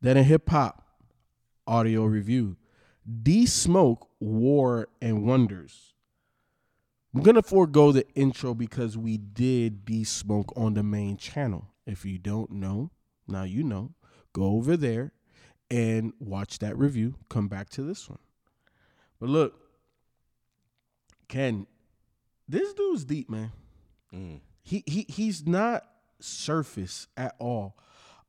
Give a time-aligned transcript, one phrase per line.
[0.00, 0.86] Then in hip hop
[1.66, 2.56] audio review,
[3.22, 5.94] D Smoke War and Wonders.
[7.14, 11.66] I'm gonna forego the intro because we did D Smoke on the main channel.
[11.86, 12.90] If you don't know,
[13.26, 13.94] now you know.
[14.32, 15.12] Go over there
[15.70, 17.16] and watch that review.
[17.28, 18.20] Come back to this one.
[19.18, 19.54] But look,
[21.28, 21.66] Ken,
[22.48, 23.52] this dude's deep, man.
[24.62, 25.84] He he he's not
[26.20, 27.76] surface at all.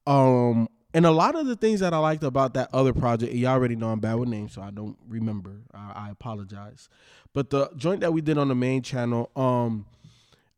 [0.07, 3.51] Um and a lot of the things that I liked about that other project, y'all
[3.51, 5.61] already know I'm bad with names, so I don't remember.
[5.73, 6.89] I, I apologize.
[7.33, 9.85] But the joint that we did on the main channel, um,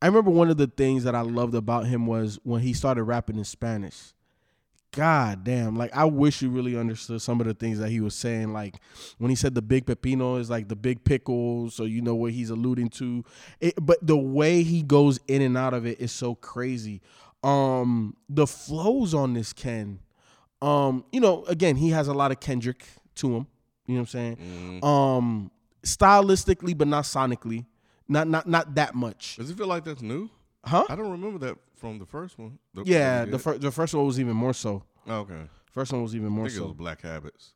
[0.02, 3.04] I remember one of the things that I loved about him was when he started
[3.04, 4.14] rapping in Spanish.
[4.92, 8.14] God damn, like I wish you really understood some of the things that he was
[8.14, 8.54] saying.
[8.54, 8.76] Like
[9.18, 12.32] when he said the big pepino is like the big pickle, so you know what
[12.32, 13.24] he's alluding to.
[13.60, 17.02] It, but the way he goes in and out of it is so crazy.
[17.44, 20.00] Um, the flows on this Ken,
[20.64, 23.48] um, you know, again, he has a lot of Kendrick to him.
[23.86, 24.80] You know what I'm saying?
[24.84, 25.52] Um,
[25.84, 27.66] stylistically, but not sonically.
[28.08, 29.36] Not not not that much.
[29.38, 30.30] Does it feel like that's new?
[30.66, 30.86] Huh?
[30.90, 32.60] I don't remember that from the first one.
[32.74, 34.84] The- Yeah, the first the first one was even more so.
[35.08, 35.42] Oh, okay.
[35.72, 36.66] First one was even I more think it so.
[36.68, 37.54] was Black Habits.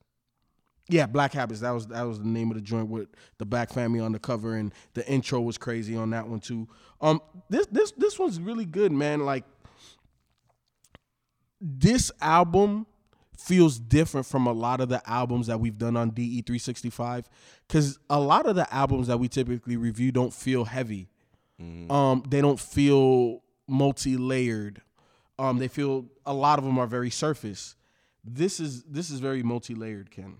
[0.89, 1.59] Yeah, Black Habits.
[1.61, 4.19] That was that was the name of the joint with the Black family on the
[4.19, 6.67] cover, and the intro was crazy on that one too.
[7.01, 9.25] Um, this this this one's really good, man.
[9.25, 9.43] Like
[11.61, 12.85] this album
[13.37, 16.89] feels different from a lot of the albums that we've done on DE three sixty
[16.89, 17.29] five,
[17.67, 21.09] because a lot of the albums that we typically review don't feel heavy.
[21.89, 24.81] Um, they don't feel multi layered.
[25.39, 27.75] Um, they feel a lot of them are very surface.
[28.23, 30.37] This is this is very multi layered, Ken.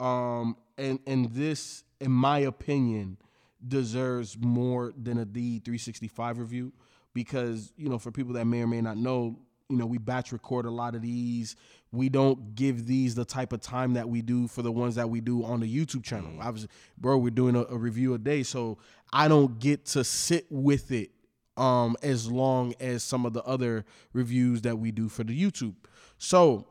[0.00, 3.18] Um, and and this, in my opinion,
[3.66, 6.72] deserves more than a D three sixty five review
[7.12, 9.38] because you know for people that may or may not know,
[9.74, 11.56] you know we batch record a lot of these.
[11.92, 15.10] We don't give these the type of time that we do for the ones that
[15.10, 16.32] we do on the YouTube channel.
[16.40, 18.78] Obviously, bro, we're doing a, a review a day, so
[19.12, 21.10] I don't get to sit with it
[21.56, 25.74] um as long as some of the other reviews that we do for the YouTube.
[26.18, 26.66] So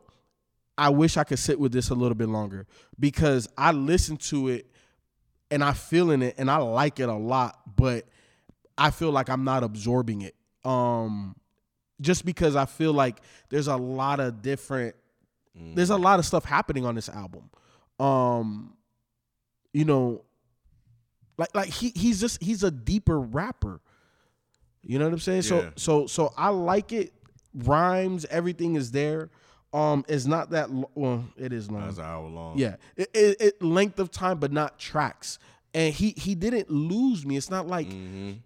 [0.76, 2.66] I wish I could sit with this a little bit longer
[2.98, 4.66] because I listen to it
[5.50, 8.06] and I feel in it and I like it a lot, but
[8.76, 10.34] I feel like I'm not absorbing it.
[10.64, 11.36] Um
[12.00, 13.18] just because I feel like
[13.50, 14.94] there's a lot of different
[15.74, 17.48] there's a lot of stuff happening on this album.
[18.00, 18.76] Um
[19.72, 20.24] you know
[21.38, 23.80] like like he he's just he's a deeper rapper.
[24.82, 25.42] You know what I'm saying?
[25.42, 25.70] So Yeah.
[25.76, 27.12] so so I like it.
[27.54, 29.30] Rhymes, everything is there.
[29.72, 31.24] Um, it's not that lo- well.
[31.36, 31.82] It is long.
[31.84, 32.58] That's an hour long.
[32.58, 35.38] Yeah, it, it, it length of time, but not tracks.
[35.72, 37.36] And he he didn't lose me.
[37.36, 37.88] It's not like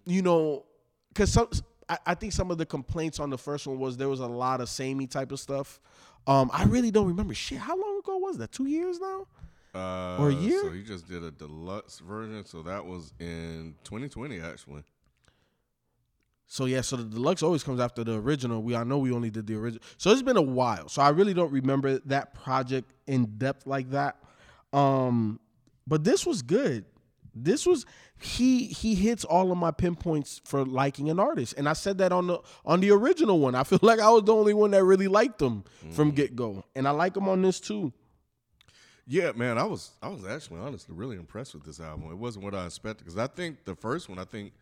[0.05, 0.65] you know,
[1.09, 1.49] because some
[1.89, 4.27] I, I think some of the complaints on the first one was there was a
[4.27, 5.79] lot of samey type of stuff.
[6.27, 7.57] Um, I really don't remember shit.
[7.57, 8.51] How long ago was that?
[8.51, 9.27] Two years now?
[9.73, 10.61] Uh, Or a year?
[10.61, 12.45] So he just did a deluxe version.
[12.45, 14.83] So that was in 2020, actually.
[16.51, 18.63] So yeah, so the deluxe always comes after the original.
[18.63, 20.89] We I know we only did the original, so it's been a while.
[20.89, 24.17] So I really don't remember that project in depth like that.
[24.73, 25.39] Um,
[25.85, 26.85] but this was good.
[27.33, 27.85] This was
[28.19, 32.11] he he hits all of my pinpoints for liking an artist, and I said that
[32.11, 33.55] on the on the original one.
[33.55, 36.63] I feel like I was the only one that really liked him from get go,
[36.75, 37.93] and I like them on this too.
[39.11, 42.11] Yeah, man, I was I was actually honestly really impressed with this album.
[42.11, 44.53] It wasn't what I expected because I think the first one, I think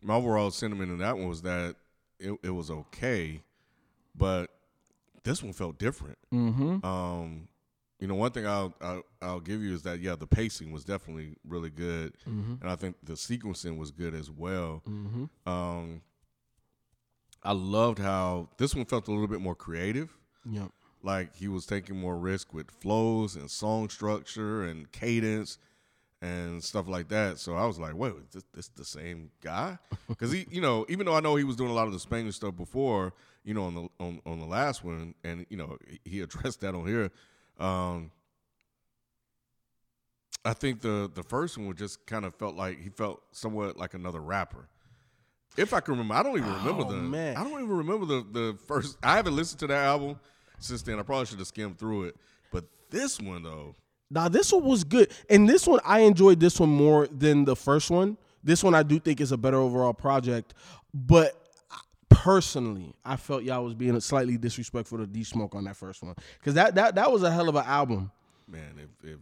[0.00, 1.76] my overall sentiment in that one was that
[2.18, 3.42] it, it was okay,
[4.14, 4.50] but
[5.24, 6.16] this one felt different.
[6.32, 6.86] Mm-hmm.
[6.86, 7.48] Um,
[7.98, 10.84] you know, one thing I'll, I'll I'll give you is that yeah, the pacing was
[10.84, 14.82] definitely really good, and I think the sequencing was good as well.
[15.46, 16.02] Um,
[17.42, 20.16] I loved how this one felt a little bit more creative.
[20.48, 20.70] Yep.
[21.02, 25.58] like he was taking more risk with flows and song structure and cadence
[26.22, 27.38] and stuff like that.
[27.38, 29.78] So I was like, wait, is this, this the same guy?
[30.08, 31.98] Because he, you know, even though I know he was doing a lot of the
[31.98, 33.12] Spanish stuff before,
[33.44, 36.74] you know, on the on, on the last one, and you know, he addressed that
[36.76, 37.10] on here.
[37.58, 38.10] Um,
[40.44, 43.94] I think the the first one just kind of felt like he felt somewhat like
[43.94, 44.68] another rapper.
[45.56, 46.96] If I can remember, I don't even remember Oh, the.
[46.98, 47.36] man.
[47.36, 48.98] I don't even remember the the first.
[49.02, 50.20] I haven't listened to that album
[50.58, 50.98] since then.
[50.98, 52.16] I probably should have skimmed through it.
[52.52, 53.74] But this one though,
[54.10, 57.56] Now this one was good, and this one I enjoyed this one more than the
[57.56, 58.16] first one.
[58.44, 60.54] This one I do think is a better overall project,
[60.94, 61.45] but
[62.08, 66.14] personally, I felt y'all was being slightly disrespectful to D Smoke on that first one
[66.38, 68.10] because that that that was a hell of an album.
[68.48, 69.18] man, if if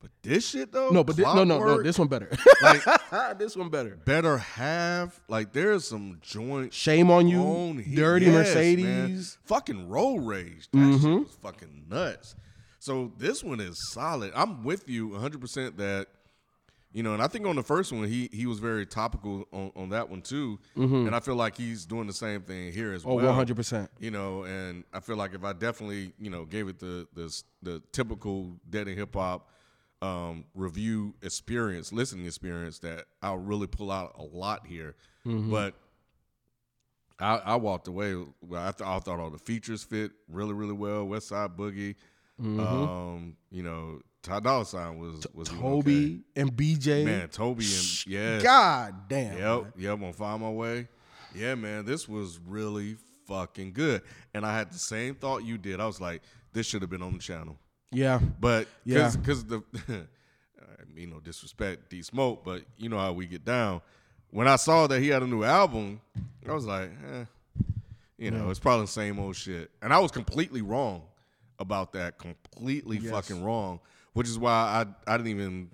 [0.00, 2.28] but this shit though, No, but thi- no, no, no, this one better.
[2.62, 3.96] Like- this one better.
[4.04, 5.18] better half.
[5.28, 8.84] Like there's some joint Shame on you, he- Dirty yes, Mercedes.
[8.84, 9.18] man.
[9.44, 10.68] fucking road rage.
[10.72, 11.18] That shit mm-hmm.
[11.22, 12.36] was fucking nuts.
[12.80, 14.32] So this one is solid.
[14.34, 16.08] I'm with you 100 percent that
[16.94, 19.70] you know, and I think on the first one he he was very topical on,
[19.76, 23.04] on that one too, and I feel like he's doing the same thing here as
[23.04, 23.34] Oh, well.
[23.34, 23.88] 100%.
[23.98, 27.42] You know, and I feel like if I definitely you know gave it the the
[27.62, 29.50] the typical Dead End Hip Hop
[30.02, 34.94] um, review experience, listening experience, that I'll really pull out a lot here,
[35.24, 35.74] but.
[37.20, 38.10] I, I walked away.
[38.12, 41.06] I, th- I thought all the features fit really, really well.
[41.06, 41.94] Westside Boogie,
[42.60, 47.04] um, you know, Ty Dolla Sign was was Toby and BJ.
[47.04, 48.40] man, Toby and yeah.
[48.42, 49.38] God damn.
[49.38, 50.02] yep, yep.
[50.02, 50.88] On Find My Way,
[51.34, 52.96] yeah, man, this was really
[53.28, 54.02] fucking good.
[54.34, 55.78] And I had the same thought you did.
[55.78, 56.22] I was like,
[56.52, 57.56] this should have been on the channel,
[57.92, 58.18] Yeah.
[58.40, 59.12] but Yeah.
[59.14, 63.80] because the, I mean, no disrespect, D Smoke, but you know how we get down.
[64.30, 66.00] When I saw that he had a new album,
[66.48, 67.24] I was like, eh,
[68.18, 69.70] you know, it's probably the same old shit.
[69.82, 71.02] And I was completely wrong
[71.58, 72.18] about that.
[72.18, 73.10] Completely Yes.
[73.12, 73.80] fucking wrong.
[74.14, 74.50] Which is why
[75.06, 75.70] I I didn't even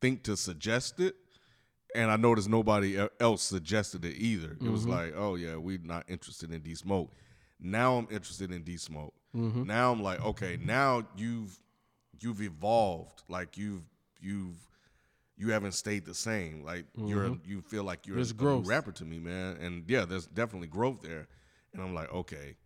[0.00, 1.16] think to suggest it.
[1.94, 4.52] And I noticed nobody else suggested it either.
[4.52, 4.90] It was mm-hmm.
[4.90, 7.10] like, oh yeah, we're not interested in D Smoke.
[7.58, 9.14] Now I'm interested in D Smoke.
[9.34, 9.64] Mm-hmm.
[9.64, 11.58] Now I'm like, okay, now you've
[12.20, 13.22] you've evolved.
[13.28, 13.84] Like you've
[14.20, 14.56] you've
[15.36, 16.62] you haven't stayed the same.
[16.62, 17.50] Like you're mm-hmm.
[17.50, 18.66] you feel like you're There's a new growth.
[18.66, 19.56] rapper to me, man.
[19.56, 21.26] And yeah, there's definitely growth there.
[21.72, 22.56] And I'm like, okay,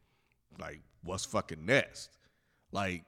[0.58, 2.10] like what's fucking next?
[2.72, 3.04] Like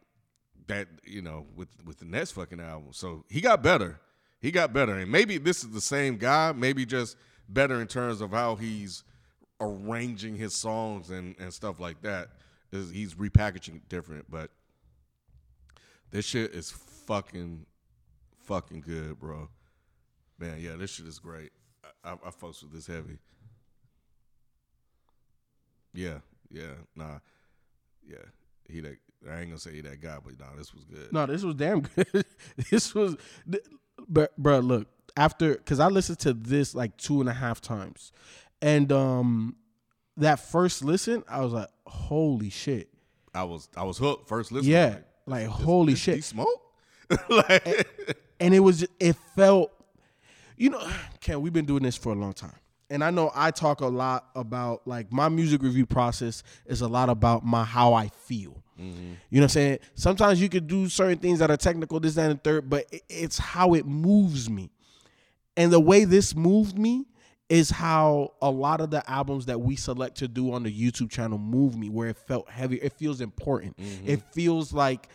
[0.67, 2.89] that, you know, with with the next fucking album.
[2.93, 4.01] So he got better.
[4.41, 4.95] He got better.
[4.99, 7.17] And maybe this is the same guy, maybe just
[7.49, 9.05] better in terms of how he's
[9.61, 12.29] arranging his songs and, and stuff like that.
[12.73, 14.51] Is he's repackaging different, but
[16.11, 17.67] this shit is fucking
[18.45, 19.49] fucking good, bro.
[20.39, 21.53] Man, yeah, this shit is great.
[22.05, 23.19] I, I, I fucks with this heavy.
[25.93, 26.19] Yeah,
[26.51, 27.21] yeah, nah,
[28.07, 28.17] yeah.
[28.69, 28.97] He that
[29.31, 31.13] I ain't gonna say he that guy, but nah, this was good.
[31.13, 32.25] No, this was damn good.
[32.71, 33.17] this was,
[34.09, 38.13] but bro, look after because I listened to this like two and a half times,
[38.61, 39.57] and um,
[40.17, 42.89] that first listen, I was like, holy shit,
[43.35, 44.71] I was I was hooked first listen.
[44.71, 46.61] yeah, like holy He shit, smoke.
[47.29, 47.89] like,
[48.41, 49.73] and it was it felt,
[50.57, 50.87] you know,
[51.21, 52.55] Ken, we've been doing this for a long time.
[52.91, 56.89] And I know I talk a lot about like my music review process is a
[56.89, 58.63] lot about my how I feel.
[58.81, 59.13] Mm-hmm.
[59.31, 59.79] You know what I'm saying?
[59.95, 62.87] Sometimes you could do certain things that are technical, this, that, and the third, but
[63.09, 64.71] it's how it moves me.
[65.57, 67.07] And the way this moved me
[67.49, 71.11] is how a lot of the albums that we select to do on the YouTube
[71.11, 72.77] channel move me, where it felt heavy.
[72.77, 73.77] It feels important.
[73.77, 74.09] Mm-hmm.
[74.09, 75.09] It feels like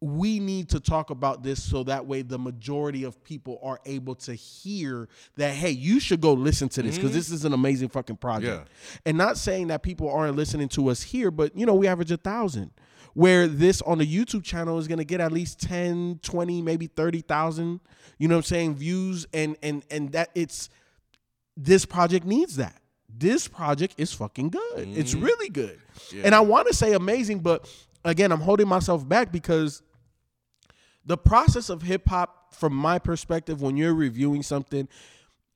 [0.00, 4.14] we need to talk about this so that way the majority of people are able
[4.14, 7.18] to hear that hey you should go listen to this because mm-hmm.
[7.18, 8.68] this is an amazing fucking project
[9.04, 12.10] and not saying that people aren't listening to us here but you know we average
[12.10, 12.70] a thousand
[13.12, 16.86] where this on the youtube channel is going to get at least 10 20 maybe
[16.86, 17.80] 30000
[18.18, 20.70] you know what i'm saying views and and and that it's
[21.64, 22.80] this project needs that.
[23.08, 24.88] This project is fucking good.
[24.96, 25.24] It's mm-hmm.
[25.24, 25.78] really good.
[26.24, 27.68] And I want to say amazing, but
[28.04, 29.82] again, I'm holding myself back because
[31.10, 34.88] the process of hip hop, from my perspective, when you're reviewing something,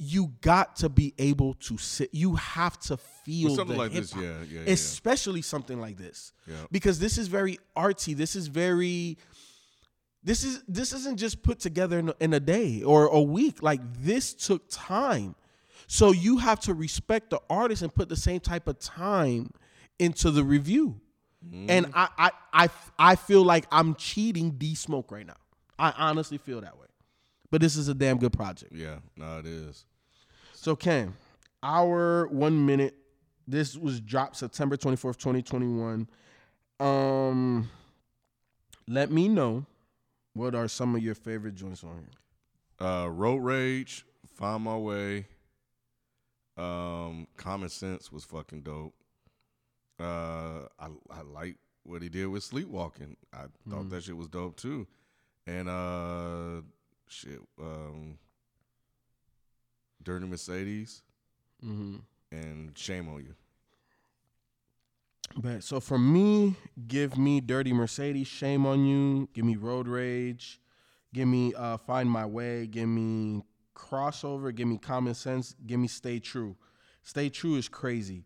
[0.01, 2.13] you got to be able to sit.
[2.13, 4.25] You have to feel With something like this, hip-hop.
[4.25, 4.73] yeah, yeah, yeah.
[4.73, 6.57] especially something like this, Yeah.
[6.73, 8.17] because this is very artsy.
[8.17, 9.17] This is very
[10.25, 13.63] this is this isn't just put together in a, in a day or a week
[13.63, 15.35] like this took time
[15.87, 19.51] so you have to respect the artist and put the same type of time
[19.99, 20.99] into the review
[21.69, 21.93] and mm.
[21.95, 22.69] I, I i
[22.99, 25.37] i feel like i'm cheating d smoke right now
[25.79, 26.87] i honestly feel that way
[27.51, 29.85] but this is a damn good project yeah, no, it is.
[30.53, 31.15] so Cam,
[31.63, 32.97] our one minute.
[33.47, 36.09] This was dropped September twenty fourth, twenty twenty one.
[36.81, 37.71] Um,
[38.89, 39.67] let me know
[40.33, 42.07] what are some of your favorite joints on
[42.81, 42.87] here.
[42.89, 45.27] Uh, Road Rage, Find My Way.
[46.57, 48.95] Um, Common Sense was fucking dope.
[50.01, 53.17] Uh, I I like what he did with Sleepwalking.
[53.33, 54.87] I thought that shit was dope too.
[55.47, 56.63] And uh,
[57.09, 58.19] shit, um,
[60.03, 61.03] Dirty Mercedes
[61.65, 61.97] Mm-hmm.
[62.33, 63.35] and Shame on You.
[65.37, 66.55] But so for me,
[66.87, 69.29] give me Dirty Mercedes, Shame on You.
[69.33, 70.61] Give me Road Rage.
[71.15, 72.67] Give me uh, Find My Way.
[72.67, 73.43] Give me
[73.75, 74.55] Crossover.
[74.55, 75.55] Give me Common Sense.
[75.67, 76.55] Give me Stay True.
[77.03, 78.25] Stay True is crazy.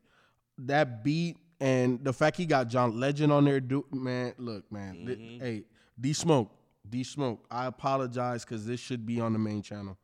[0.58, 5.06] That beat and the fact he got John Legend on there, do man, look, man.
[5.06, 5.64] th- hey,
[6.00, 6.50] D Smoke,
[6.90, 7.44] D Smoke.
[7.50, 9.96] I apologize because this should be on the main channel.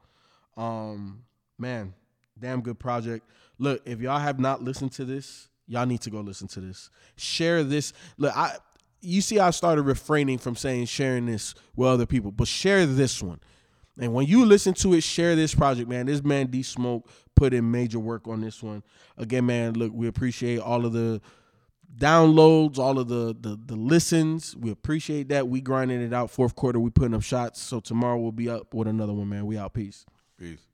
[0.57, 1.25] Um,
[1.59, 1.95] man,
[2.39, 3.29] damn good project.
[3.59, 6.91] Look, if y'all have not listened to this, y'all need to go listen to this.
[7.17, 7.93] Share this.
[8.19, 8.57] Look, I
[9.01, 13.23] you see I started refraining from saying sharing this with other people, but share this
[13.23, 13.41] one.
[13.99, 16.07] And when you listen to it, share this project, man.
[16.07, 18.83] This man D Smoke put in major work on this one.
[19.17, 21.21] Again, man, look, we appreciate all of the
[21.97, 24.57] downloads, all of the the, the listens.
[24.57, 25.49] We appreciate that.
[25.49, 26.31] We grinding it out.
[26.31, 27.63] Fourth quarter, we putting up shots.
[27.63, 29.47] So tomorrow we'll be up with another one, man.
[29.47, 29.75] We out.
[29.75, 30.05] Peace.
[30.39, 30.67] Peace.